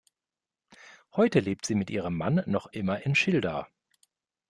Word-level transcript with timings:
Heute 1.15 1.39
lebt 1.41 1.63
sie 1.67 1.75
mit 1.75 1.91
ihrem 1.91 2.17
Mann 2.17 2.41
noch 2.47 2.65
immer 2.73 3.03
in 3.05 3.13
Schilda. 3.13 3.67